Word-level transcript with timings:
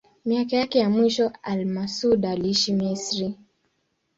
Miaka 0.25 0.55
yake 0.57 0.79
ya 0.79 0.89
mwisho 0.89 1.31
al-Masudi 1.43 2.27
aliishi 2.27 2.73
Misri. 2.73 3.35